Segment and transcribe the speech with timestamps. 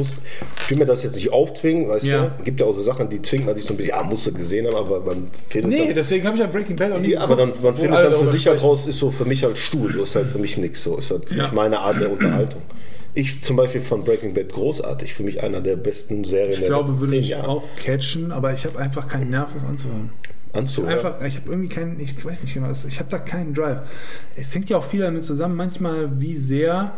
[0.00, 0.08] muss,
[0.58, 2.32] ich will mir das jetzt nicht aufzwingen, weißt Ja.
[2.36, 2.44] du?
[2.44, 4.32] Gibt ja auch so Sachen, die zwingt man sich so ein bisschen, ja, musst du
[4.32, 7.12] gesehen haben, aber man findet Nee, dann, deswegen habe ich ja Breaking Bad auch nie
[7.12, 9.56] ja, aber dann, man findet dann für sich halt raus, ist so für mich halt
[9.58, 11.44] Stuhl, so ist halt für mich nichts, so ist halt Ja.
[11.44, 12.62] nicht meine Art der Unterhaltung.
[13.14, 16.68] Ich zum Beispiel von Breaking Bad großartig, für mich einer der besten Serien Ich der
[16.68, 17.48] glaube, letzten würde zehn Jahre.
[17.48, 20.10] auch catchen, aber ich habe einfach keinen Nerv, das anzuhören.
[20.52, 20.94] Anzuhören.
[20.94, 23.78] Einfach, ich habe irgendwie keinen, ich weiß nicht genau, ich habe da keinen Drive.
[24.36, 26.92] Es hängt ja auch viel damit zusammen, manchmal wie sehr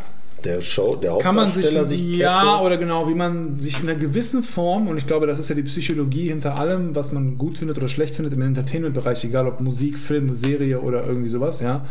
[0.44, 3.98] Der Show, der kann man sich, sich, ja, oder genau, wie man sich in einer
[3.98, 7.58] gewissen Form, und ich glaube, das ist ja die Psychologie hinter allem, was man gut
[7.58, 11.84] findet oder schlecht findet im Entertainment-Bereich, egal ob Musik, Film, Serie oder irgendwie sowas, ja.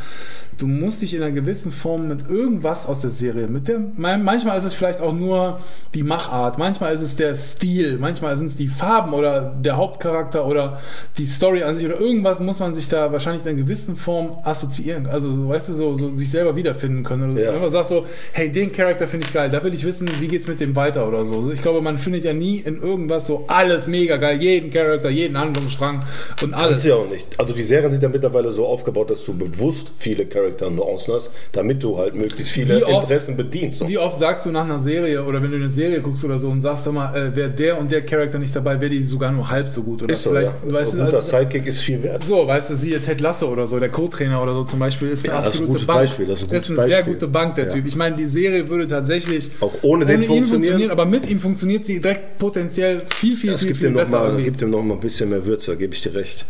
[0.58, 4.24] Du musst dich in einer gewissen Form mit irgendwas aus der Serie, mit der, man-
[4.24, 5.60] manchmal ist es vielleicht auch nur
[5.96, 10.46] die Machart, manchmal ist es der Stil, manchmal sind es die Farben oder der Hauptcharakter
[10.46, 10.80] oder
[11.18, 14.38] die Story an sich oder irgendwas muss man sich da wahrscheinlich in einer gewissen Form
[14.44, 17.32] assoziieren, also so, weißt du, so, so sich selber wiederfinden können.
[17.34, 17.48] Oder Ja.
[17.52, 17.56] so.
[17.56, 20.48] Einfach sagst so, hey, den Charakter finde ich geil, da will ich wissen, wie geht's
[20.48, 21.52] mit dem weiter oder so.
[21.54, 25.38] Ich glaube, man findet ja nie in irgendwas so alles mega geil, jeden Charakter, jeden
[25.38, 26.04] Handlungsstrang
[26.42, 26.80] und Das alles.
[26.80, 27.28] ist ja auch nicht.
[27.40, 31.14] Also die Serien sind ja mittlerweile so aufgebaut, dass du bewusst viele Charakter und Nuancen
[31.14, 33.80] hast, damit du halt möglichst viele oft- Interessen bedienst.
[33.80, 33.88] So.
[33.88, 36.50] Wie oft sagst du nach einer Serie oder wenn du eine Serie guckst oder so
[36.50, 39.32] und sagst sag mal, äh, wäre der und der Charakter nicht dabei, wäre die sogar
[39.32, 40.52] nur halb so gut oder Ist so, ja.
[40.66, 42.24] weißt Ein du, also, Sidekick ist viel wert.
[42.24, 45.26] so, weißt du, siehe Ted Lasso oder so, der Co-Trainer oder so zum Beispiel, ist
[45.26, 46.00] Ja, eine das ist ein absolute gutes Bank.
[46.02, 47.14] Beispiel, das ist ein gutes eine sehr Beispiel.
[47.14, 47.74] gute Bank, der Ja.
[47.74, 47.86] Typ.
[47.88, 50.50] Ich meine, die Serie würde tatsächlich Auch ohne den ihn funktionieren.
[50.54, 53.94] funktionieren, aber mit ihm funktioniert sie direkt potenziell viel, viel, Es viel, gibt viel ihm,
[53.94, 54.20] besser.
[54.20, 54.44] mal, irgendwie.
[54.46, 56.46] gibt ihm noch mal ein bisschen mehr Würze, gebe ich dir recht.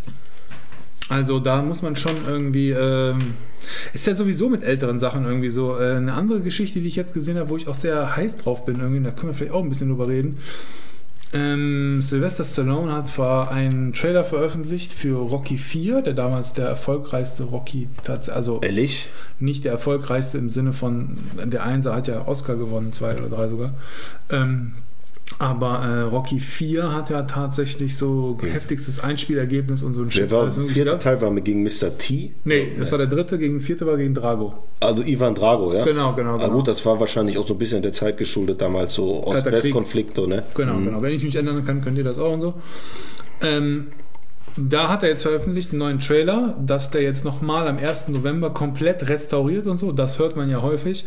[1.09, 2.69] Also da muss man schon irgendwie.
[2.71, 3.17] Ähm,
[3.93, 5.77] ist ja sowieso mit älteren Sachen irgendwie so.
[5.77, 8.63] Äh, eine andere Geschichte, die ich jetzt gesehen habe, wo ich auch sehr heiß drauf
[8.65, 10.37] bin, irgendwie, da können wir vielleicht auch ein bisschen drüber reden.
[11.33, 17.43] Ähm, Sylvester Stallone hat zwar einen Trailer veröffentlicht für Rocky 4, der damals der erfolgreichste
[17.43, 17.87] Rocky,
[18.29, 19.07] also Ehrlich?
[19.39, 23.47] nicht der erfolgreichste im Sinne von, der Einser hat ja Oscar gewonnen, zwei oder drei
[23.47, 23.73] sogar.
[24.29, 24.73] Ähm,
[25.39, 30.49] aber äh, Rocky 4 hat ja tatsächlich so heftigstes Einspielergebnis und so ein Der war,
[30.51, 30.99] vierte.
[30.99, 31.97] Teil war gegen Mr.
[31.97, 32.33] T.
[32.43, 34.53] Nee, das war der dritte, gegen vierte war gegen Drago.
[34.79, 35.83] Also Ivan Drago, ja?
[35.83, 36.57] Genau, genau, Aber genau.
[36.57, 39.25] gut, das war wahrscheinlich auch so ein bisschen der Zeit geschuldet, damals so.
[39.25, 40.43] Ost-West-Konflikte, ne?
[40.55, 41.01] Genau, genau.
[41.01, 42.53] Wenn ich mich erinnern kann, könnt ihr das auch und so.
[43.41, 43.87] Ähm,
[44.57, 48.09] da hat er jetzt veröffentlicht einen neuen Trailer, dass der jetzt nochmal am 1.
[48.09, 49.91] November komplett restauriert und so.
[49.91, 51.05] Das hört man ja häufig.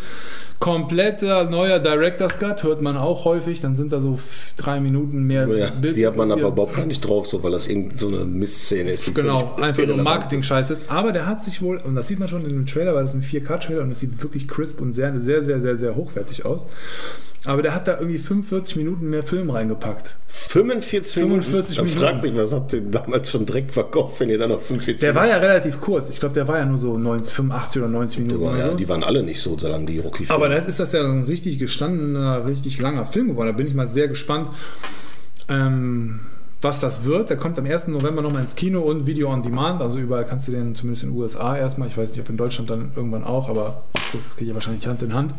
[0.60, 3.60] Kompletter neuer Director's Cut hört man auch häufig.
[3.60, 4.18] Dann sind da so
[4.56, 7.52] drei Minuten mehr Ja, Bild- die hat man aber überhaupt gar nicht drauf, so, weil
[7.52, 9.14] das irgend so eine Mistszene ist.
[9.14, 10.90] Genau, einfach nur Marketing-Scheiß ist.
[10.90, 13.14] Aber der hat sich wohl, und das sieht man schon in dem Trailer, weil das
[13.14, 16.44] ist ein 4K-Trailer und das sieht wirklich crisp und sehr, sehr, sehr, sehr, sehr hochwertig
[16.44, 16.66] aus.
[17.46, 20.06] Aber der hat da irgendwie 45 Minuten mehr Film reingepackt.
[20.06, 20.50] ist.
[20.52, 21.42] 45 Minuten?
[21.42, 22.02] 45 Dann Minuten.
[22.02, 25.14] fragt sich, was habt ihr damals schon direkt verkauft, wenn ihr dann noch 45 Der
[25.14, 26.08] war ja relativ kurz.
[26.08, 28.38] Ich glaube, der war ja nur so 90, 85 oder 90 Minuten.
[28.40, 28.54] Minuten.
[28.56, 28.76] Oder Ja, so.
[28.78, 31.22] die waren alle nicht so, so lang, die rocky Aber das ist das ja ein
[31.22, 33.46] richtig gestandener, richtig langer Film geworden.
[33.48, 34.50] Da bin ich mal sehr gespannt,
[35.48, 36.20] ähm,
[36.60, 37.30] was das wird.
[37.30, 37.88] Der kommt am 1.
[37.88, 39.80] November nochmal ins Kino und Video on Demand.
[39.80, 41.88] Also überall kannst du den, zumindest in den USA erstmal.
[41.88, 44.86] Ich weiß nicht, ob in Deutschland dann irgendwann auch, aber gut, das geht ja wahrscheinlich
[44.86, 45.32] Hand in Hand.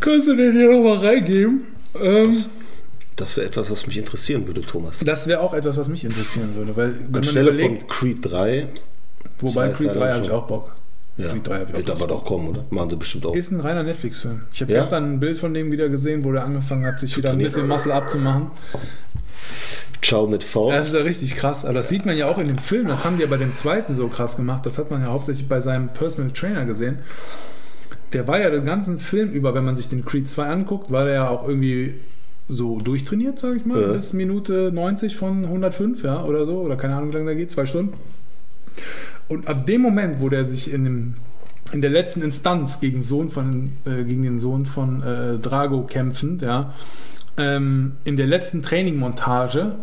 [0.00, 1.66] Kannst du den hier nochmal reingeben?
[2.00, 2.44] Ähm,
[3.16, 4.96] Das wäre etwas, was mich interessieren würde, Thomas.
[5.04, 6.74] das wäre auch etwas, was mich interessieren würde.
[6.74, 8.68] Weil, Anstelle überlegt, von Creed 3,
[9.40, 10.70] wobei zwei Creed Teile 3 habe ich auch Bock.
[11.16, 12.64] Ja, Creed 3 habe ich auch wird aber doch kommen, oder?
[12.70, 13.34] Machen sie bestimmt auch.
[13.34, 14.42] Ist ein reiner Netflix-Film.
[14.52, 14.80] Ich habe Ja?
[14.80, 17.68] gestern ein Bild von dem wieder gesehen, wo der angefangen hat, sich wieder ein bisschen
[17.68, 18.50] Muscle abzumachen.
[20.00, 20.70] Ciao mit V.
[20.70, 21.64] Das ist ja richtig krass.
[21.64, 22.88] Aber das sieht man ja auch in dem Film.
[22.88, 24.66] Das haben die ja bei dem zweiten so krass gemacht.
[24.66, 26.98] Das hat man ja hauptsächlich bei seinem Personal Trainer gesehen.
[28.12, 31.04] Der war ja den ganzen Film über, wenn man sich den Creed 2 anguckt, war
[31.04, 31.94] der ja auch irgendwie
[32.48, 33.92] so durchtrainiert, sage ich mal, Ja.
[33.92, 37.52] bis Minute 90 von 105, ja, oder so, oder keine Ahnung, wie lange der geht,
[37.52, 37.94] zwei Stunden.
[39.28, 41.14] Und ab dem Moment, wo der sich in, dem,
[41.72, 46.42] in der letzten Instanz gegen, Sohn von, äh, gegen den Sohn von äh, Drago kämpfend,
[46.42, 46.74] ja,
[47.38, 49.76] ähm, in der letzten Trainingmontage,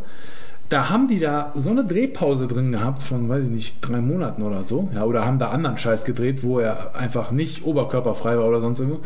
[0.69, 4.43] da haben die da so eine Drehpause drin gehabt von, weiß ich nicht, drei Monaten
[4.43, 8.47] oder so, ja, oder haben da anderen Scheiß gedreht, wo er einfach nicht oberkörperfrei war
[8.47, 9.01] oder sonst irgendwo,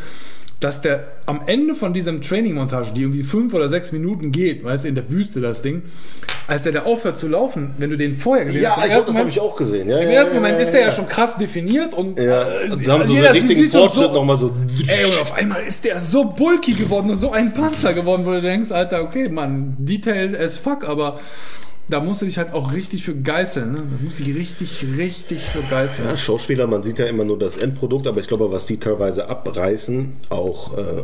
[0.64, 4.86] dass der am Ende von diesem Trainingmontage, die irgendwie fünf oder sechs Minuten geht, weißt
[4.86, 5.84] du, in der Wüste das Ding,
[6.48, 9.20] als er da aufhört zu laufen, wenn du den vorher gesehen ja, hast, ersten das
[9.20, 9.90] habe ich auch gesehen.
[9.90, 10.92] Ja, im ja, ersten ja, Moment ja, ist der ja ja.
[10.94, 12.46] schon krass definiert und Ja,
[12.86, 14.52] da haben so jeder einen richtigen Fortschritt so- nochmal so.
[14.88, 18.32] Ey, und auf einmal ist der so bulky geworden und so ein Panzer geworden, wo
[18.32, 21.20] du denkst, Alter, okay, Mann, detailed as fuck, aber
[21.90, 23.72] da musst du dich halt auch richtig für geißeln.
[23.72, 23.78] Ne?
[23.80, 26.08] Da musst du dich richtig, richtig für geißeln.
[26.08, 29.28] Ja, Schauspieler, man sieht ja immer nur das Endprodukt, aber ich glaube, was die teilweise
[29.28, 31.04] abreißen, auch äh,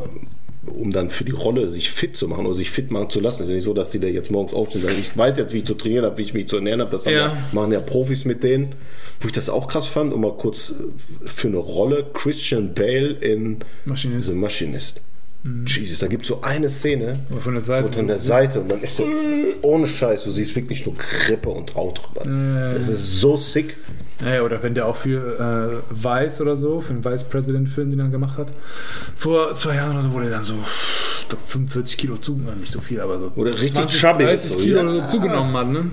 [0.67, 3.41] um dann für die Rolle sich fit zu machen oder sich fit machen zu lassen.
[3.41, 5.37] Es ist ja nicht so, dass die da jetzt morgens aufstehen und sagen, ich weiß
[5.37, 6.91] jetzt, wie ich zu trainieren habe, wie ich mich zu ernähren habe.
[6.91, 7.11] Das Ja.
[7.11, 7.37] ja.
[7.51, 8.75] machen ja Profis mit denen.
[9.21, 13.09] Wo ich das auch krass fand, um mal kurz äh, für eine Rolle, Christian Bale
[13.09, 14.27] in Maschinist.
[14.27, 15.01] The Machinist.
[15.65, 17.85] Jesus, da gibt es so eine Szene, Aber von der Seite.
[17.87, 19.05] und von der Seite und dann ist der
[19.61, 22.29] ohne Scheiß, du siehst wirklich nur Krippe und Haut drüber.
[22.29, 23.77] Ja, Das ist so sick.
[24.21, 27.89] Naja, oder wenn der auch für äh, Vice oder so, für den Vice President Film,
[27.89, 28.49] den er gemacht hat,
[29.15, 30.55] vor zwei Jahren oder so, wo der dann so
[31.21, 34.43] ich glaub, 45 Kilo zugenommen, nicht so viel, aber so Oder richtig 20, chubby 30
[34.43, 34.83] ist so, Kilo ja.
[34.83, 35.91] oder so zugenommen hat, ne?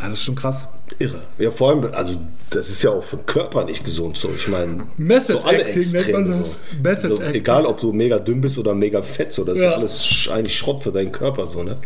[0.00, 0.68] Ja, das ist schon krass.
[0.98, 1.20] Irre.
[1.38, 2.14] Ja, vor allem, also
[2.50, 4.30] das ist ja auch für den Körper nicht gesund so.
[4.36, 6.50] Ich meine, Method so alle Acting nennt man Extreme das.
[6.52, 6.56] so.
[6.82, 7.34] Method so, Acting.
[7.34, 9.70] Egal, ob du mega dünn bist oder mega fett, so, das ist Ja.
[9.72, 11.76] ja alles eigentlich Schrott für deinen Körper so, ne?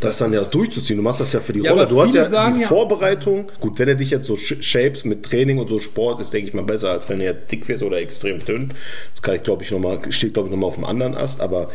[0.00, 0.96] Das dann ja durchzuziehen.
[0.96, 1.86] Du machst das ja für die Ja, Rolle.
[1.86, 3.46] Du hast ja sagen die ja- Vorbereitung.
[3.60, 6.48] Gut, wenn er dich jetzt so sh- shapes mit Training und so Sport, ist, denke
[6.48, 8.72] ich mal, besser, als wenn er jetzt dick wird oder extrem dünn.
[9.14, 11.70] Das kann ich, glaube ich, nochmal, steht, glaube ich, nochmal auf dem anderen Ast, aber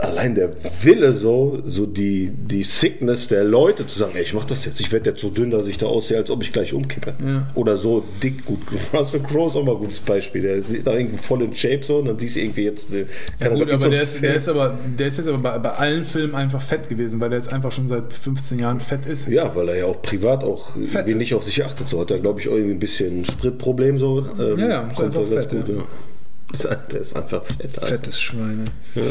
[0.00, 0.50] allein der
[0.82, 4.80] Wille so, so die, die Sickness der Leute zu sagen, ey, ich mach das jetzt,
[4.80, 7.14] ich werde jetzt so dünn, dass ich da aussehe, als ob ich gleich umkippe.
[7.24, 7.48] Ja.
[7.54, 8.60] Oder so dick, gut,
[8.92, 11.82] Russell Crowe ist auch mal ein gutes Beispiel, der sieht da irgendwie voll in Shape
[11.82, 13.06] so und dann siehst du irgendwie jetzt, äh,
[13.40, 15.70] Ja, gut, er aber der ist, der ist aber, der ist jetzt aber bei, bei
[15.70, 19.26] allen Filmen einfach fett gewesen, weil der jetzt einfach schon seit 15 Jahren fett ist.
[19.28, 20.94] Ja, weil er ja auch privat auch Fett.
[20.94, 21.88] irgendwie nicht auf sich achtet.
[21.88, 24.24] So hat er, glaube ich, irgendwie ein bisschen Spritproblem so.
[24.38, 25.74] Ähm, Ja, ja, ist einfach fett, gut, ja.
[25.76, 25.84] ja.
[26.50, 27.76] Ist, der ist einfach fett.
[27.76, 27.86] Alter.
[27.86, 28.64] Fettes Schweine.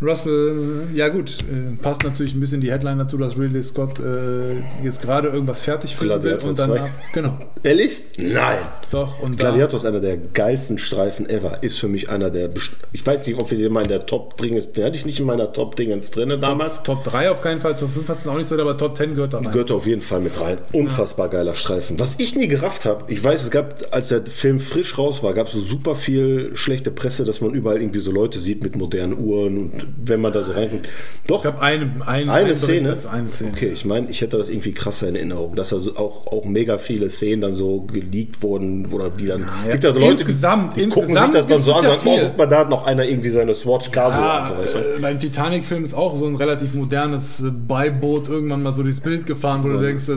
[0.00, 4.84] Russell, ja gut, äh, passt natürlich ein bisschen die Headline dazu, dass Ridley Scott äh,
[4.84, 6.90] jetzt gerade irgendwas fertig filmen will und danach, 2.
[7.12, 8.02] genau, Ehrlich?
[8.16, 8.58] Nein.
[8.90, 11.62] doch und Gladiator ist einer der geilsten Streifen ever.
[11.62, 12.50] Ist für mich einer der.
[12.92, 14.72] Ich weiß nicht, ob wir den mal in der Top Dingens.
[14.72, 16.82] Den hatte ich nicht in meiner Top Dingens drin damals.
[16.82, 19.14] Top 3 auf keinen Fall, Top 5 hat es auch nicht drin, aber Top 10
[19.14, 19.50] gehört da rein.
[19.50, 20.58] Gehört auf jeden Fall mit rein.
[20.72, 21.98] Unfassbar geiler Streifen.
[21.98, 25.34] Was ich nie gerafft habe, ich weiß, es gab, als der Film frisch raus war,
[25.34, 28.76] gab es so super viel schlechte Presse, dass man überall irgendwie so Leute sieht mit
[28.76, 30.88] modernen Uhren und wenn man da so reinguckt.
[31.26, 32.96] Doch, Es gab eine, eine, eine Szene.
[33.10, 33.50] eine Szene.
[33.54, 36.78] Okay, ich meine, ich hätte das irgendwie krasser in Erinnerung, dass also auch, auch mega
[36.78, 39.42] viele Szenen dann so geleakt wurden oder die dann.
[39.66, 39.72] ja.
[39.72, 41.90] Gibt ja so Leute, Insgesamt- die, die gucken sich insgesamt das dann so an ja
[41.92, 44.46] und sagen, oh, guck mal, da hat noch einer irgendwie seine Swatch Casio an.
[44.48, 44.78] So, weißt du?
[44.78, 49.00] äh, beim Titanic-Film ist auch so ein relativ modernes äh, Beiboot irgendwann mal so durchs
[49.00, 50.12] Bild gefahren, wo du denkst, äh,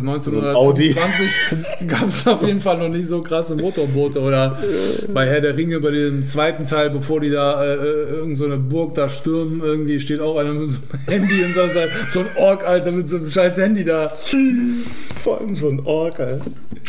[0.54, 0.96] Audi.
[0.96, 4.20] 1925 gab es auf jeden Fall noch nicht so krasse Motorboote.
[4.22, 4.58] Oder
[5.14, 7.78] bei Herr der Ringe, bei dem zweiten Teil, bevor die da äh, äh,
[8.18, 11.54] irgend so eine Burg da stürmen, irgendwie steht auch einer mit so einem Handy und
[11.54, 11.62] so,
[12.10, 14.12] so ein Ork, Alter, mit so einem scheiß Handy da.
[15.24, 16.46] Vor allem so ein Ork, Alter.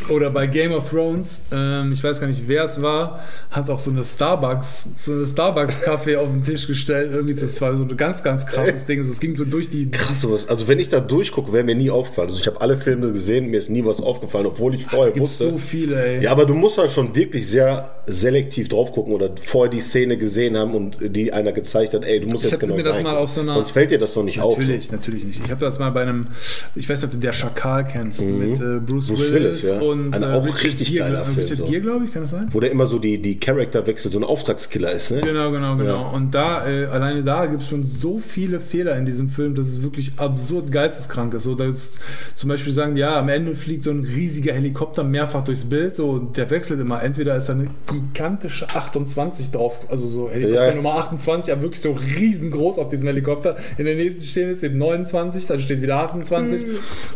[0.08, 3.20] Oder bei Game of Thrones, ähm, ich weiß gar nicht, wer es war,
[3.50, 7.12] hat auch so eine Starbucks, so eine Starbucks-Kaffee auf den Tisch gestellt.
[7.12, 9.00] Irgendwie, das war so ein ganz, ganz krasses Ding.
[9.00, 9.90] Es ging so durch die.
[9.90, 10.48] Krass sowas.
[10.48, 12.30] Also wenn ich da durchgucke, wäre mir nie aufgefallen.
[12.30, 15.22] Also ich habe alle Filme gesehen, mir ist nie was aufgefallen, obwohl ich vorher Gibt
[15.22, 15.44] wusste.
[15.44, 16.24] so viele, ey.
[16.24, 20.16] Ja, aber du musst halt schon wirklich sehr selektiv drauf gucken oder vorher die Szene
[20.16, 23.02] gesehen haben und die einer gezeigt hat, ey, du musst Ich jetzt genau mir das
[23.02, 25.40] mal auf so einer- Sonst fällt dir das doch nicht Natürlich, natürlich nicht.
[25.44, 26.26] Ich habe das mal bei einem,
[26.74, 28.86] ich weiß nicht, ob du der Schakal kennst, mit äh, Bruce, Mhm.
[28.86, 29.78] Bruce Willis, Willis, ja.
[29.80, 31.64] und Ein äh, auch Richard richtig Gere, geiler äh, Film, Richard so.
[31.66, 32.46] Gere, glaube ich, kann das sein?
[32.48, 32.54] auf.
[32.54, 35.20] Wo der immer so die, die Charakter wechselt, so ein Auftragskiller ist, ne?
[35.20, 35.94] Genau, genau, genau.
[36.02, 36.08] Ja.
[36.08, 39.68] Und da, äh, alleine da gibt es schon so viele Fehler in diesem Film, dass
[39.68, 41.44] es wirklich absurd geisteskrank ist.
[41.44, 41.98] So, dass
[42.34, 46.18] zum Beispiel sagen, ja, am Ende fliegt so ein riesiger Helikopter mehrfach durchs Bild, so,
[46.18, 47.02] der wechselt immer.
[47.02, 50.74] Entweder ist da eine gigantische 28 drauf, also so Helikopter Ja.
[50.74, 51.92] Nummer 28, aber wirklich so
[52.52, 53.56] riesengroß auf diesem Helikopter.
[53.78, 56.66] In der nächsten Szene steht 29, dann steht wieder 28.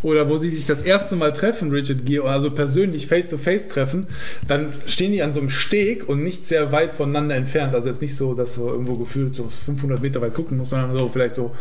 [0.02, 4.06] Oder wo sie sich das erste Mal treffen, Richard Gere, also persönlich face-to-face treffen,
[4.48, 7.74] dann stehen die an so einem Steg und nicht sehr weit voneinander entfernt.
[7.74, 10.96] Also jetzt nicht so, dass du irgendwo gefühlt so 500 Meter weit gucken musst, sondern
[10.96, 11.52] so vielleicht so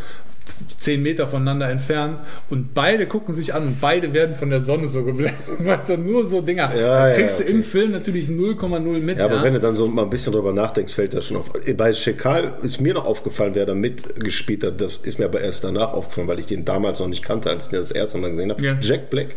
[0.79, 4.87] 10 Meter voneinander entfernt und beide gucken sich an und beide werden von der Sonne
[4.87, 5.35] so geblendet.
[5.59, 6.71] Weißt du, nur so Dinger.
[6.75, 7.51] Ja, ja, kriegst du okay.
[7.51, 9.17] im Film natürlich 0,0 mit.
[9.17, 11.51] Ja, aber wenn du dann so mal ein bisschen drüber nachdenkst, fällt das schon auf.
[11.75, 14.79] Bei Shekal ist mir noch aufgefallen, wer da mitgespielt hat.
[14.79, 17.63] Das ist mir aber erst danach aufgefallen, weil ich den damals noch nicht kannte, als
[17.63, 18.63] ich den das erste Mal gesehen habe.
[18.63, 18.77] Ja.
[18.79, 19.35] Jack Black.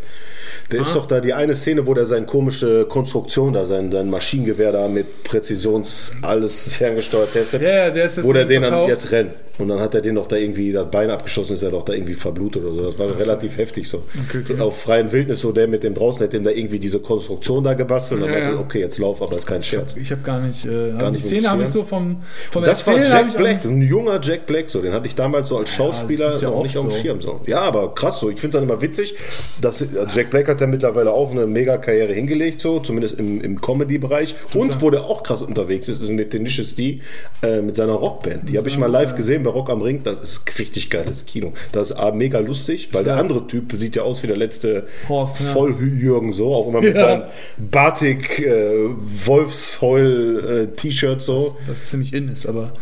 [0.71, 4.09] Der ist doch da die eine Szene, wo der seine komische Konstruktion da, sein, sein
[4.09, 7.61] Maschinengewehr da mit Präzisions alles ferngesteuert testet.
[7.61, 8.89] Ja, ja, der ist das wo der den dann verkauft.
[8.89, 9.31] jetzt rennt.
[9.57, 11.93] Und dann hat er den doch da irgendwie das Bein abgeschossen, ist er doch da
[11.93, 12.83] irgendwie verblutet oder so.
[12.91, 14.03] Das war relativ heftig so.
[14.27, 14.59] Okay, okay.
[14.59, 17.73] Auf freien Wildnis, so der mit dem draußen hat dem da irgendwie diese Konstruktion da
[17.73, 18.19] gebastelt.
[18.19, 18.61] Und dann Ja, meinte, ja.
[18.61, 19.95] okay, jetzt lauf, aber ist kein Scherz.
[19.95, 22.85] ich habe gar nicht, äh, Gar die nicht Szene habe ich so vom, vom Das
[22.85, 25.57] war Erzählen habe Jack Black, ein junger Jack Black, so den hatte ich damals so
[25.57, 26.97] als Schauspieler ist ja noch nicht auf dem so.
[26.97, 27.21] Schirm.
[27.21, 27.39] So.
[27.47, 28.29] Ja, aber krass so.
[28.29, 29.15] Ich finde es dann immer witzig,
[29.61, 33.39] dass also Jack Black hat ja mittlerweile auch eine mega Karriere hingelegt, so zumindest im,
[33.39, 34.35] im Comedy-Bereich.
[34.53, 36.99] Und wo der auch krass unterwegs ist, ist mit Tenacious D
[37.41, 38.49] äh, mit seiner Rockband.
[38.49, 40.01] Die habe ich mal live gesehen bei Rock am Ring.
[40.03, 41.53] Das ist richtig geiles Kino.
[41.71, 44.87] Das ist A, mega lustig, weil der andere Typ sieht ja aus wie der letzte
[45.07, 45.53] Horst, ja.
[45.53, 47.01] Volljürgen so, auch immer mit Ja.
[47.01, 47.23] seinem
[47.57, 48.89] Batik äh,
[49.25, 51.57] Wolfsheul äh, T-Shirt so.
[51.67, 52.73] das ziemlich in ist, aber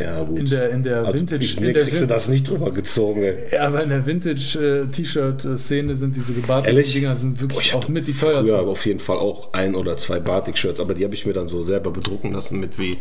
[0.00, 0.38] Ja, gut.
[0.40, 3.22] in der, in der Also, Vintage, in der kriegst du Vin- das nicht drüber gezogen,
[3.22, 3.34] ey.
[3.52, 6.82] Ja, aber in der Vintage-T-Shirt-Szene sind diese gebarteten?
[6.82, 8.54] Dinger sind wirklich ich auch mit die teuersten.
[8.54, 11.48] aber auf jeden Fall auch ein oder zwei Batik-Shirts, aber die habe ich mir dann
[11.48, 12.98] so selber bedrucken lassen mit wie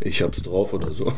[0.00, 1.12] Ich hab's drauf oder so.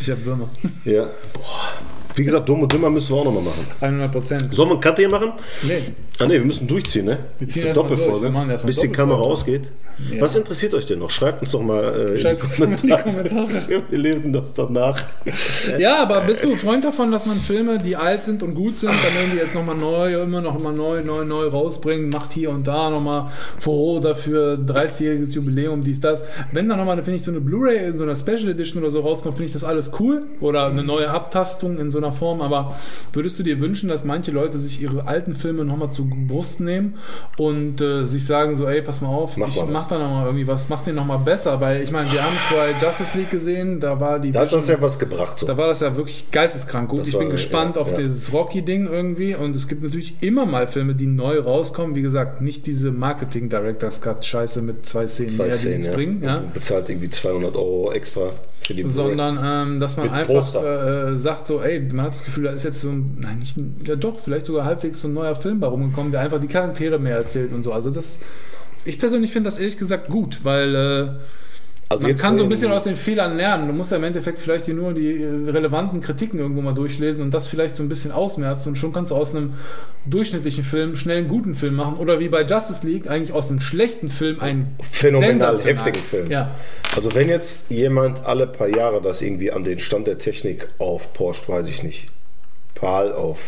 [0.00, 0.48] Ich habe Würmer.
[0.84, 1.04] Ja.
[1.32, 1.72] Boah.
[2.18, 3.66] Wie gesagt, dumm und dümmer müssen wir auch nochmal machen.
[3.80, 4.54] 100 Prozent.
[4.54, 5.32] Sollen wir einen Cut hier machen?
[5.62, 5.94] Nee.
[6.18, 7.18] Ah ne, wir müssen durchziehen, ne?
[7.38, 7.74] Wir ziehen durch.
[7.74, 8.28] Doppelfolge.
[8.30, 8.88] Mal bis die.
[8.88, 9.70] Kamera ausgeht.
[10.12, 10.20] Ja.
[10.20, 11.10] Was interessiert euch denn noch?
[11.10, 13.28] Schreibt uns doch mal äh, in Schreibt die mal in die Kommentare.
[13.28, 13.82] Kommentare.
[13.90, 15.00] Wir lesen das danach.
[15.78, 18.90] Ja, aber bist du Freund davon, dass man Filme, die alt sind und gut sind,
[18.90, 22.66] dann irgendwie jetzt nochmal neu, immer noch mal neu, neu, neu rausbringen, macht hier und
[22.66, 26.22] da nochmal Furore dafür, 30-jähriges Jubiläum, dies, das.
[26.52, 29.00] Wenn dann nochmal, finde ich, so eine Blu-ray in so einer Special Edition oder so
[29.00, 30.26] rauskommt, finde ich das alles cool.
[30.40, 32.40] Oder eine neue Abtastung in so einer Form.
[32.40, 32.76] Aber
[33.12, 36.94] würdest du dir wünschen, dass manche Leute sich ihre alten Filme nochmal zur Brust nehmen
[37.36, 40.26] und äh, sich sagen so, ey, pass mal auf, Mach ich mal mach da nochmal
[40.26, 41.60] irgendwie was, mach den nochmal besser.
[41.60, 44.52] Weil ich meine, wir haben es bei Justice League gesehen, da war die Da hat
[44.52, 45.38] das ja was gebracht.
[45.38, 45.46] So.
[45.46, 47.00] da war das ja wirklich geisteskrank gut.
[47.00, 47.98] Das ich war- bin gespannt ja, auf ja.
[47.98, 49.34] dieses Rocky-Ding irgendwie.
[49.34, 51.94] Und es gibt natürlich immer mal Filme, die neu rauskommen.
[51.94, 55.92] Wie gesagt, nicht diese Marketing-Directors-Cut-Scheiße mit zwei Szenen Zwei mehr, die Szenen, ja.
[55.92, 56.22] bringen.
[56.22, 56.36] Ja?
[56.38, 58.30] Und bezahlt irgendwie 200 Euro extra
[58.86, 61.12] Sondern, ähm, dass man einfach Poster.
[61.12, 63.56] äh, sagt, so, ey, man hat das Gefühl, da ist jetzt so ein, nein, nicht
[63.86, 66.98] ja doch, vielleicht sogar halbwegs so ein neuer Film bei rumgekommen, der einfach die Charaktere
[66.98, 67.72] mehr erzählt und so.
[67.72, 68.18] Also das,
[68.84, 71.08] ich persönlich finde das ehrlich gesagt gut, weil äh,
[71.90, 73.66] Also Man kann so ein in- bisschen aus den Fehlern lernen.
[73.66, 77.32] Du musst ja im Endeffekt vielleicht nur die äh, relevanten Kritiken irgendwo mal durchlesen und
[77.32, 79.54] das vielleicht so ein bisschen ausmerzen und schon kannst du aus einem
[80.04, 81.96] durchschnittlichen Film schnell einen guten Film machen.
[81.96, 86.30] Oder wie bei Justice League eigentlich aus einem schlechten Film einen phänomenal heftigen Film.
[86.30, 86.50] Ja.
[86.94, 91.48] Also wenn jetzt jemand alle paar Jahre das irgendwie an den Stand der Technik aufporscht,
[91.48, 92.08] weiß ich nicht.
[92.74, 93.38] PAL auf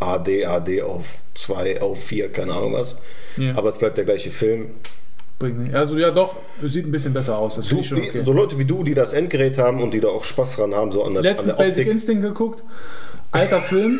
[0.00, 2.98] AD, AD auf 2, auf 4, keine Ahnung was.
[3.36, 3.54] Ja.
[3.56, 4.70] Aber es bleibt der gleiche Film.
[5.42, 5.74] Bringt nicht.
[5.74, 7.56] Also ja doch, sieht ein bisschen besser aus.
[7.56, 8.22] Das finde ich schon okay.
[8.24, 10.92] So Leute wie du, die das Endgerät haben und die da auch Spaß dran haben,
[10.92, 12.62] so an der, an Letztens der Basic Instinct geguckt.
[13.32, 13.98] Alter Film.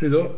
[0.00, 0.30] Wieso?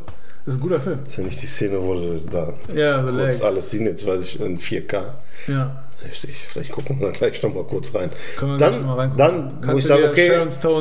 [0.47, 0.99] Das ist ein guter Film.
[1.05, 3.41] Das ist ja nicht die Szene, wo du da Ja, kurz Legs.
[3.43, 5.03] alles sehen, jetzt weiß ich in 4K.
[5.49, 5.81] Ja.
[6.03, 6.37] Heftig.
[6.53, 8.11] Vielleicht gucken wir da gleich noch mal kurz rein.
[8.37, 9.17] Können wir Dann, mal reingucken.
[9.17, 10.33] dann Kannst wo ich sage, okay,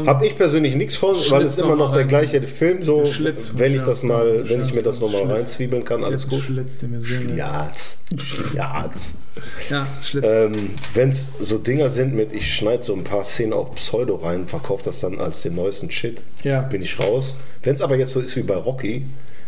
[0.06, 3.54] habe ich persönlich nichts von, weil Schlitz es immer noch der gleiche Film, so, Schlitz
[3.56, 5.32] wenn ich das mal, wenn ich mir das nochmal Schlitz.
[5.36, 6.42] reinzwiebeln kann, alles gut.
[6.42, 7.38] Schlitz, den wir sehen.
[7.38, 8.00] Jahz.
[8.54, 9.14] Jahz.
[9.70, 10.26] Ja, Schlitz.
[10.28, 14.16] Ähm, wenn es so Dinger sind mit, ich schneide so ein paar Szenen auf Pseudo
[14.18, 16.64] rein, verkaufe das dann als den neuesten Shit, Ja.
[16.64, 17.38] bin ich raus.
[17.64, 19.06] Wenn es aber jetzt so ist wie bei Rocky,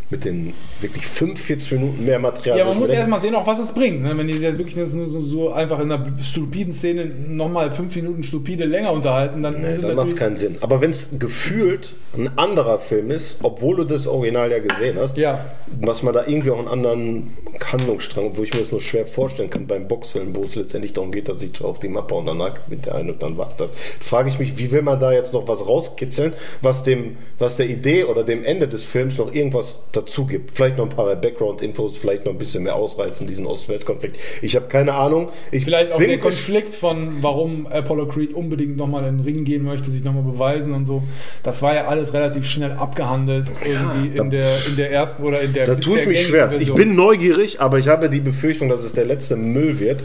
[0.10, 2.60] mit den wirklich 45 Minuten mehr Material.
[2.60, 4.04] Ja, man muss erstmal sehen, auch was es bringt.
[4.04, 4.16] Ne?
[4.16, 8.22] Wenn die jetzt wirklich nur so, so einfach in einer stupiden Szene nochmal fünf Minuten
[8.24, 10.58] stupide länger unterhalten, dann Nee, dann macht es keinen Sinn.
[10.62, 15.18] Aber wenn es gefühlt ein anderer Film ist, obwohl du das Original ja gesehen hast,
[15.18, 15.44] Ja.
[15.82, 17.34] was man da irgendwie auch einen anderen
[17.72, 21.12] Handlungsstrang, wo ich mir das nur schwer vorstellen kann beim Boxfilm, wo es letztendlich darum
[21.12, 23.72] geht, dass ich auf die Mappe und danach mit der einen und dann war's das.
[24.02, 27.68] Frage ich mich, wie will man da jetzt noch was rauskitzeln, was dem, was der
[27.70, 30.52] Idee oder dem Ende des Films noch irgendwas dazu gibt.
[30.52, 34.18] Vielleicht noch ein paar Background-Infos, vielleicht noch ein bisschen mehr ausreizen, diesen Ost-West-Konflikt.
[34.42, 35.30] Ich habe keine Ahnung.
[35.52, 39.44] Ich Vielleicht auch der ges- Konflikt von, warum Apollo Creed unbedingt nochmal in den Ring
[39.46, 41.04] gehen möchte, sich nochmal beweisen und so.
[41.44, 45.42] Das war ja alles relativ schnell abgehandelt irgendwie da- in, der, in der ersten oder
[45.42, 46.52] in der Da tue ich mich schwer.
[46.60, 50.02] Ich bin neugierig, aber ich habe die Befürchtung, dass es der letzte Müll wird,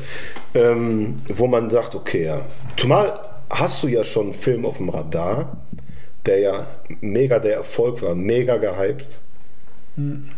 [0.55, 2.43] ähm, wo man sagt, okay, ja.
[2.77, 3.19] Zumal
[3.49, 5.57] hast du ja schon einen Film auf dem Radar,
[6.27, 6.67] der ja
[7.01, 9.19] mega der Erfolg war, mega gehypt.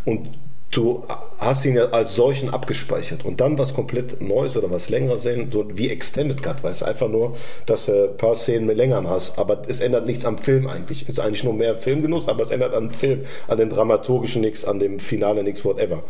[0.04, 0.28] Und
[0.72, 1.04] du
[1.38, 3.24] hast ihn ja als solchen abgespeichert.
[3.24, 6.84] Und dann was komplett Neues oder was längeres sehen, so wie Extended Cut, weißt du,
[6.86, 9.38] einfach nur, dass du ein paar Szenen mehr länger hast.
[9.38, 11.02] Aber es ändert nichts am Film eigentlich.
[11.02, 14.64] Es ist eigentlich nur mehr Filmgenuss, aber es ändert am Film, an dem Dramaturgischen nichts,
[14.64, 16.02] an dem Finale nichts, whatever.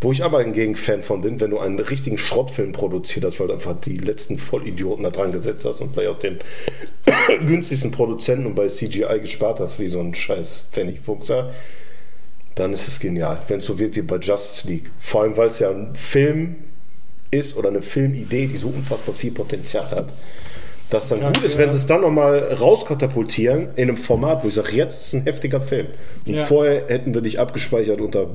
[0.00, 3.48] Wo ich aber hingegen Fan von bin, wenn du einen richtigen Schrottfilm produziert hast, weil
[3.48, 6.38] du einfach die letzten Vollidioten da dran gesetzt hast und vielleicht auch den
[7.46, 11.50] günstigsten Produzenten und bei CGI gespart hast, wie so ein scheiß Pfennigfuchser,
[12.56, 14.90] dann ist es genial, wenn es so wird wie bei Justice League.
[14.98, 16.56] Vor allem, weil es ja ein Film
[17.30, 20.08] ist oder eine Filmidee, die so unfassbar viel Potenzial hat.
[20.90, 21.58] Dass dann Ja, gut ist, ja.
[21.60, 25.22] wenn sie es dann nochmal rauskatapultieren in einem Format, wo ich sage, jetzt ist ein
[25.24, 25.88] heftiger Film.
[26.26, 26.46] Und Ja.
[26.46, 28.28] vorher hätten wir dich abgespeichert unter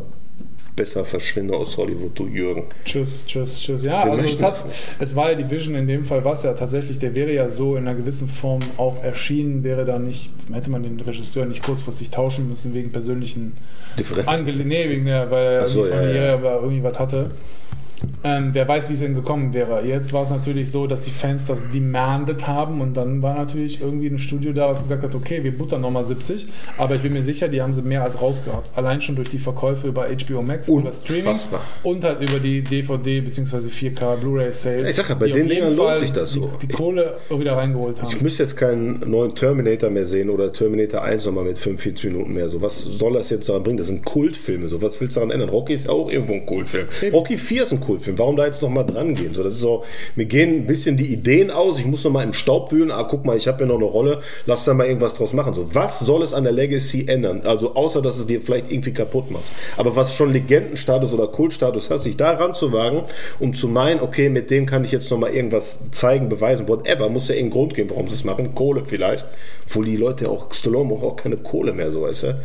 [0.81, 2.63] besser verschwinde aus Hollywood, du Jürgen.
[2.83, 3.83] Tschüss, tschüss, tschüss.
[3.83, 4.65] Ja, Wir also es, hat,
[4.99, 7.75] es war ja die Vision in dem Fall, was ja tatsächlich, der wäre ja so
[7.75, 12.09] in einer gewissen Form auch erschienen, wäre da nicht, hätte man den Regisseur nicht kurzfristig
[12.09, 13.53] tauschen müssen wegen persönlichen
[13.99, 14.27] Differenz.
[14.27, 16.55] Angele nee, wegen der, weil er so, irgendwie ja, ja.
[16.55, 17.29] irgendwie was hatte.
[18.23, 19.83] Ähm, wer weiß, wie es denn gekommen wäre.
[19.85, 23.81] Jetzt war es natürlich so, dass die Fans das demanded haben und dann war natürlich
[23.81, 26.45] irgendwie ein Studio da, was gesagt hat, okay, wir buttern nochmal 70,
[26.77, 28.69] aber ich bin mir sicher, die haben sie mehr als rausgehabt.
[28.77, 31.61] Allein schon durch die Verkäufe über HBO Max, über Streaming Unfassbar.
[31.83, 33.57] und halt über die DVD bzw.
[33.69, 34.89] 4K Blu-ray Sales.
[34.89, 36.51] Ich sag ja, bei die den Dingern lohnt sich das die, so.
[36.61, 38.09] Die Kohle wieder reingeholt haben.
[38.11, 42.33] Ich müsste jetzt keinen neuen Terminator mehr sehen oder Terminator 1 nochmal mit 45 Minuten
[42.33, 42.49] mehr.
[42.49, 43.77] So, was soll das jetzt daran bringen?
[43.77, 44.67] Das sind Kultfilme.
[44.67, 45.49] So, was willst du daran ändern?
[45.49, 46.87] Rocky ist ja auch irgendwo ein Kultfilm.
[47.11, 48.17] Rocky 4 ist ein Endkultfilm.
[48.17, 49.33] Warum da jetzt nochmal dran gehen?
[49.33, 49.83] So, das ist so,
[50.15, 51.79] mir gehen ein bisschen die Ideen aus.
[51.79, 52.91] Ich muss nochmal im Staub wühlen.
[52.91, 54.21] Ah, guck mal, ich habe ja noch eine Rolle.
[54.45, 55.53] Lass da mal irgendwas draus machen.
[55.53, 57.41] So, was soll es an der Legacy ändern?
[57.45, 59.43] Also, außer, dass es dir vielleicht irgendwie kaputt macht.
[59.77, 63.03] Aber was schon Legendenstatus oder Kultstatus hat, sich da ranzuwagen,
[63.39, 67.27] um zu meinen, okay, mit dem kann ich jetzt nochmal irgendwas zeigen, beweisen, whatever, muss
[67.27, 68.55] ja irgendeinen Grund geben, warum sie es machen.
[68.55, 69.27] Kohle vielleicht.
[69.67, 72.41] Obwohl die Leute auch, Stallone braucht auch keine Kohle mehr, so weißt du.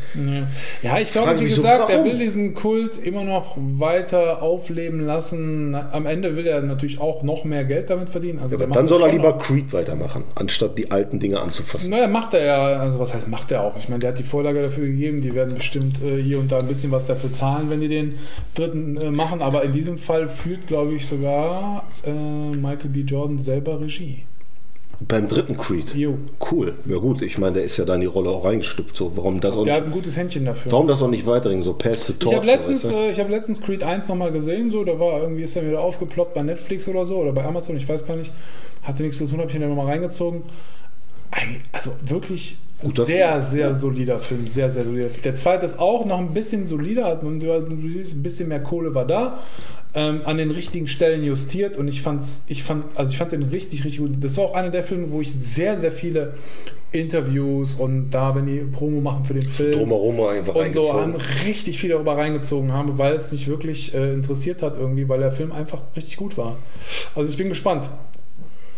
[0.82, 5.00] Ja, ich glaube, wie mich so, gesagt, er will diesen Kult immer noch weiter aufleben
[5.00, 5.35] lassen.
[5.36, 8.38] Na, Am Ende will er natürlich auch noch mehr Geld damit verdienen.
[8.40, 9.38] Also macht dann soll er lieber auch.
[9.38, 11.90] Creed weitermachen, anstatt die alten Dinge anzufassen.
[11.90, 13.76] Naja, macht er ja, also was heißt macht er auch?
[13.76, 16.58] Ich meine, der hat die Vorlage dafür gegeben, die werden bestimmt äh, hier und da
[16.58, 18.14] ein bisschen was dafür zahlen, wenn die den
[18.54, 23.00] dritten äh, machen, aber in diesem Fall führt, glaube ich, sogar äh, Michael B.
[23.00, 24.22] Jordan selber Regie.
[25.00, 25.94] Beim dritten Creed.
[25.94, 26.16] Jo.
[26.50, 26.72] Cool.
[26.88, 28.96] Ja gut, ich meine, der ist ja da in die Rolle auch reingestüpft.
[28.96, 30.72] So, warum das auch Der nicht, hat ein gutes Händchen dafür.
[30.72, 31.62] warum das auch nicht weiterging?
[31.62, 32.34] So Pass the Ich Torch.
[32.36, 33.00] habe letztens, so, weißt du?
[33.00, 35.80] äh, ich hab letztens Creed 1 nochmal gesehen, so, da war irgendwie, ist er wieder
[35.80, 38.32] aufgeploppt bei Netflix oder so, oder bei Amazon, ich weiß gar nicht.
[38.82, 40.44] Hatte nichts zu tun, habe ich ihn dann nochmal reingezogen.
[41.30, 43.44] Eigentlich- Also wirklich Guter sehr, Film.
[43.52, 45.08] sehr solider Film, sehr, sehr solider.
[45.24, 47.38] Der zweite ist auch noch ein bisschen solider, du,
[47.88, 49.38] siehst, ein bisschen mehr Kohle war da,
[49.94, 53.44] ähm, an den richtigen Stellen justiert und ich fand's, ich fand, also ich fand den
[53.44, 54.10] richtig, richtig gut.
[54.20, 56.34] Das war auch einer der Filme, wo ich sehr, sehr viele
[56.92, 61.14] Interviews und da, wenn die Promo machen für den Film Drumherum einfach und so haben
[61.46, 65.32] richtig viel darüber reingezogen haben, weil es mich wirklich äh, interessiert hat irgendwie, weil der
[65.32, 66.58] Film einfach richtig gut war.
[67.14, 67.88] Also ich bin gespannt.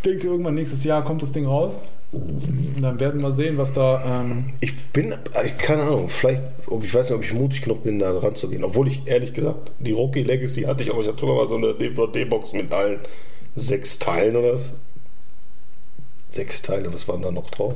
[0.05, 1.79] Denke irgendwann nächstes Jahr kommt das Ding raus.
[2.13, 4.23] Und dann werden wir sehen, was da.
[4.23, 5.15] Ähm, Ich bin,
[5.59, 6.43] keine Ahnung, vielleicht,
[6.83, 8.65] ich weiß nicht, ob ich mutig genug bin, da ranzugehen.
[8.65, 11.57] Obwohl ich ehrlich gesagt, die Rocky Legacy hatte ich, aber ich hatte sogar mal so
[11.57, 13.01] eine DVD-Box mit allen
[13.55, 14.73] sechs Teilen oder was?
[16.31, 17.75] Sechs Teile, was waren da noch drauf?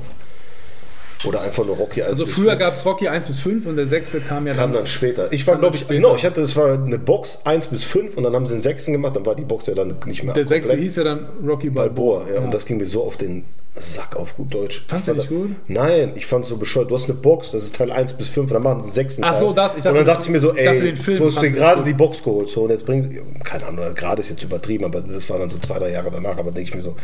[1.26, 2.58] Oder einfach nur Rocky 1 also früher 5.
[2.58, 4.80] gab es Rocky 1 bis 5 und der sechste kam ja Kam dann.
[4.80, 5.32] dann später.
[5.32, 8.22] Ich war, glaube ich, genau, ich hatte, das war eine Box 1 bis 5 und
[8.24, 10.44] dann haben sie den sechsten gemacht, dann war die Box ja dann nicht mehr der
[10.44, 10.82] sechste komplett.
[10.88, 12.18] hieß ja dann Rocky Balboa.
[12.20, 14.85] Balboa, ja, und das ging mir so auf den Sack auf gut Deutsch.
[14.87, 15.50] Fandst du nicht gut?
[15.66, 16.90] Nein, ich fand es so bescheuert.
[16.90, 18.94] Du hast eine Box, das ist Teil 1 bis 5, und dann machen sie den
[18.94, 21.40] sechsten Ach so, das, ich dachte, und dann dachte ich mir so, ey, du hast
[21.40, 24.42] dir gerade die Box geholt, so, und jetzt bringen sie, keine Ahnung, gerade ist jetzt
[24.42, 26.94] übertrieben, aber das war dann so zwei, drei Jahre danach, aber denke ich mir so,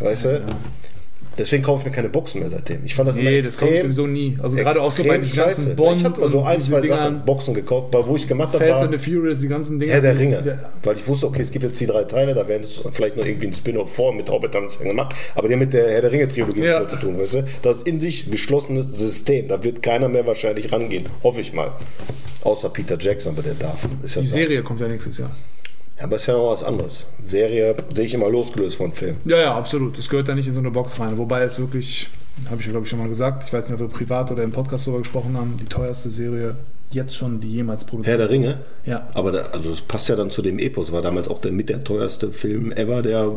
[0.00, 0.42] weißt du,
[1.38, 2.84] deswegen kaufe ich mir keine Boxen mehr seitdem.
[2.84, 4.36] Ich fand das Nee, das kommt extrem, sowieso nie.
[4.42, 5.76] Also gerade auch so bei diesen extrem ganzen scheiße.
[5.76, 8.66] Bond ich habe mal so ein, zwei Dingern, Sachen, Boxen gekauft, wo ich gemacht habe,
[8.66, 9.92] Fast and the Furious, die ganzen Dinge.
[9.92, 10.58] Herr der Ringe.
[10.82, 13.24] Weil ich wusste, okay, es gibt jetzt die drei Teile, da werden es vielleicht noch
[13.24, 15.14] irgendwie ein Spin-off vor mit Hobbit ja gemacht.
[15.34, 16.78] Aber die haben mit der Herr der Ringe-Trilogie Ja.
[16.80, 17.44] nichts mehr zu tun, weißt du?
[17.62, 19.48] Das ist in sich geschlossenes System.
[19.48, 21.06] Da wird keiner mehr wahrscheinlich rangehen.
[21.22, 21.72] Hoffe ich mal.
[22.42, 23.80] Außer Peter Jackson, aber der darf.
[24.04, 24.26] Ja Die.
[24.26, 25.30] Serie kommt ja nächstes Jahr.
[25.98, 27.04] Ja, aber ist ja noch was anderes.
[27.26, 29.16] Serie sehe ich immer losgelöst von Film.
[29.24, 29.96] Ja, ja, absolut.
[29.96, 31.16] Das gehört da nicht in so eine Box rein.
[31.16, 32.08] Wobei es wirklich,
[32.50, 34.42] habe ich ja glaube ich schon mal gesagt, ich weiß nicht, ob wir privat oder
[34.42, 36.56] im Podcast darüber gesprochen haben, die teuerste Serie
[36.90, 38.58] jetzt schon, die jemals Herr produziert der Ringe.
[38.84, 39.08] Ja.
[39.14, 40.92] Aber da, also das passt ja dann zu dem Epos.
[40.92, 43.32] War damals auch der mit der teuerste Film ever, der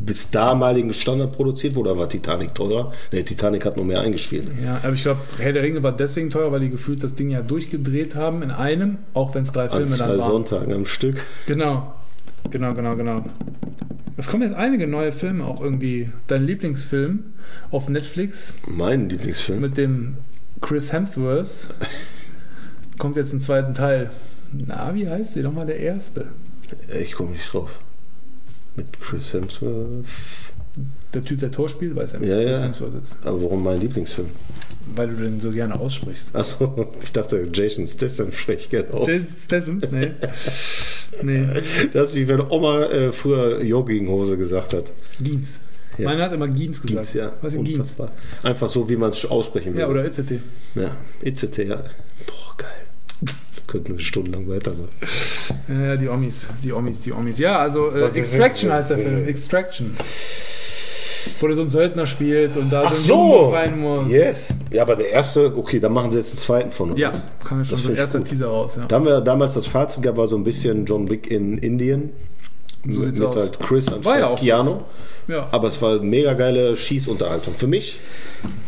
[0.00, 1.96] bis damaligen Standard produziert wurde.
[1.96, 2.92] War Titanic teurer?
[3.12, 4.48] Ne, Titanic hat noch mehr eingespielt.
[4.64, 7.30] Ja, aber ich glaube, Herr der Ringe war deswegen teuer, weil die gefühlt das Ding
[7.30, 10.30] ja durchgedreht haben in einem, auch wenn es drei An Filme zwei dann waren.
[10.30, 11.22] Sonntagen am Stück.
[11.46, 11.92] Genau.
[12.50, 13.24] Genau, genau, genau.
[14.16, 16.10] Es kommen jetzt einige neue Filme, auch irgendwie.
[16.26, 17.24] Dein Lieblingsfilm
[17.70, 19.60] auf Netflix Mein Lieblingsfilm.
[19.60, 20.16] mit dem
[20.60, 21.68] Chris Hemsworth
[22.98, 24.10] kommt jetzt ein zweiten Teil.
[24.52, 26.28] Na, wie heißt der nochmal der erste?
[26.98, 27.78] Ich komme nicht drauf.
[28.80, 30.06] Mit Chris Hemsworth.
[31.12, 32.66] Der Typ, der Tor spielt, weiß ja nicht, Ja, Chris ja.
[32.66, 33.18] Hemsworth ist.
[33.24, 34.28] Aber warum mein Lieblingsfilm?
[34.96, 36.28] Weil du den so gerne aussprichst.
[36.34, 39.06] Achso, ich dachte Jason Statham spricht gerne auf.
[39.06, 39.78] Jason Statham?
[39.90, 40.12] Nee.
[41.22, 41.46] Nee.
[41.92, 44.92] Das ist wie wenn Oma äh, früher Jogginghose gesagt hat.
[45.20, 45.58] Giens.
[45.98, 46.06] Ja.
[46.06, 47.12] Meiner hat immer Giens gesagt.
[47.12, 47.34] Giens, ja.
[47.42, 47.96] Was ist Giens?
[48.42, 49.80] Einfach so, wie man es aussprechen will.
[49.80, 50.40] Ja, oder ICT.
[50.76, 51.76] Ja, ICT, ja.
[51.76, 52.69] Boah, geil.
[53.70, 54.88] Könnten wir stundenlang weitermachen.
[55.68, 57.38] Ja, die Omis, die Omis, die Omis.
[57.38, 59.28] Ja, also äh, Extraction heißt der Film.
[59.28, 59.96] Extraction.
[61.38, 64.10] Wo der so ein Söldner spielt und da Ach so rein muss.
[64.10, 64.54] Yes.
[64.72, 66.98] Ja, aber der erste, okay, dann machen sie jetzt einen zweiten von uns.
[66.98, 67.12] Ja,
[67.44, 68.28] kam ja schon Das so ein erster gut.
[68.28, 68.74] Teaser raus.
[68.76, 68.86] Ja.
[68.86, 72.10] Da haben wir damals das Fazit gehabt, war so ein bisschen John Wick in Indien.
[72.88, 73.36] So mit mit aus.
[73.36, 74.38] halt Chris War anstatt ja auch.
[74.40, 74.80] Keanu.
[75.28, 77.54] ja, Aber es war mega geile Schießunterhaltung.
[77.54, 77.96] Für mich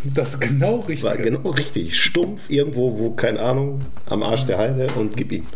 [0.05, 1.05] das ist genau richtig.
[1.05, 1.98] war genau richtig.
[1.98, 5.46] Stumpf, irgendwo, wo, keine Ahnung, am Arsch der Heide und gib ihm.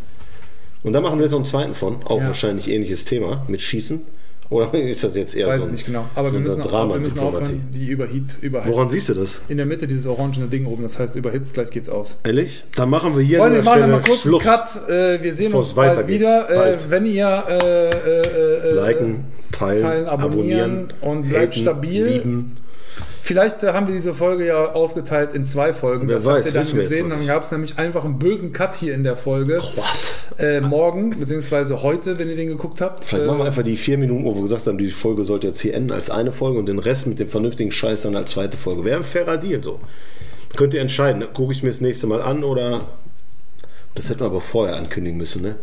[0.83, 2.03] Und da machen sie jetzt noch einen zweiten von.
[2.05, 2.29] Auch Ja.
[2.29, 4.03] wahrscheinlich ähnliches Thema mit Schießen.
[4.51, 6.07] Oder ist das jetzt eher Weiß so ein, nicht genau.
[6.15, 8.73] Aber so wir müssen, auch, wir müssen aufhören, die Überhit, Überhit.
[8.73, 9.41] Woran siehst du das?
[9.49, 12.17] In der Mitte dieses orangene Ding oben, das heißt überhitzt, gleich geht's aus.
[12.25, 12.65] Ehrlich?
[12.77, 14.89] Dann machen wir hier wir an der mal kurz einen Cut.
[14.89, 16.73] Äh, wir sehen uns bald wieder.
[16.75, 22.07] Äh, wenn ihr äh, äh, äh, Liken, teilen, teilen, abonnieren abonnieren und bleibt haten, stabil.
[22.07, 22.57] Lieben.
[23.27, 26.07] Vielleicht haben wir diese Folge ja aufgeteilt in zwei Folgen.
[26.07, 27.11] Wer das weiß, habt ihr dann gesehen.
[27.11, 29.61] Dann gab es nämlich einfach einen bösen Cut hier in der Folge.
[30.39, 33.05] Äh, morgen, beziehungsweise heute, wenn ihr den geguckt habt.
[33.05, 35.49] Vielleicht Äh, machen wir einfach die vier Minuten, wo wir gesagt haben, die Folge sollte
[35.49, 38.31] jetzt hier enden als eine Folge und den Rest mit dem vernünftigen Scheiß dann als
[38.31, 38.85] zweite Folge.
[38.85, 39.81] Wäre ein fairer Deal so.
[40.57, 41.25] Könnt ihr entscheiden.
[41.35, 42.79] Gucke ich mir das nächste Mal an oder.
[43.97, 45.57] Das hätten wir aber vorher ankündigen müssen, ne?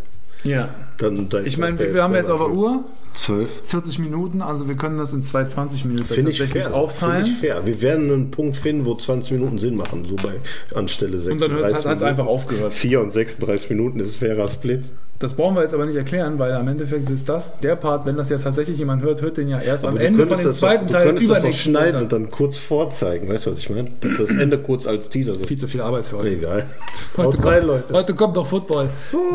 [0.43, 0.69] Ja.
[0.97, 2.83] Dann, dann Ich meine, wie viel haben wir jetzt auf der Uhr?
[3.13, 3.49] Zwölf.
[3.65, 6.75] 40 Minuten, also wir können das in zwei 20 Minuten Finde ich tatsächlich fair.
[6.75, 7.25] aufteilen.
[7.25, 7.65] Finde ich fair.
[7.65, 10.33] Wir werden einen Punkt finden, wo 20 Minuten Sinn machen, so bei
[10.77, 12.03] Anstelle 36 Und dann hat es Minuten.
[12.03, 12.73] einfach aufgehört.
[12.73, 14.83] 4 und 36 Minuten ist fairer Split.
[15.19, 18.17] Das brauchen wir jetzt aber nicht erklären, weil am Endeffekt ist das der Part, wenn
[18.17, 20.43] das ja tatsächlich jemand hört, hört den ja erst am Aber du Ende von dem
[20.47, 23.29] das zweiten doch, Teil du könntest das übernächsten schneiden und dann kurz vorzeigen.
[23.29, 23.89] Weißt du, was ich meine?
[24.01, 25.45] Dass das Ende kurz als Teaser ist.
[25.45, 26.29] Viel zu viel Arbeit für heute.
[26.29, 26.65] Egal.
[27.15, 27.93] Heute Haut rein, kommt, Leute.
[27.93, 28.89] heute kommt noch Football.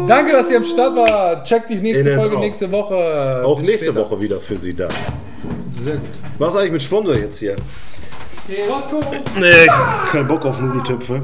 [0.07, 1.45] Danke, dass ihr am Start war.
[1.45, 2.43] Checkt die nächste Folge out.
[2.43, 3.43] nächste Woche.
[3.45, 4.01] Auch Bis nächste später.
[4.01, 4.89] Woche wieder für Sie da.
[5.71, 6.09] Sehr gut.
[6.39, 7.57] Was eigentlich mit Sponsor jetzt hier?
[8.47, 9.01] Hey, Roscoe.
[9.39, 9.67] Nee,
[10.11, 11.23] kein Bock auf Nudeltöpfe.